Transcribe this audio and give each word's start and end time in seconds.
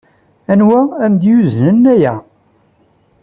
Anwa 0.51 0.79
ay 0.83 1.01
am-d-yuznen 1.05 1.83
aya? 1.93 2.13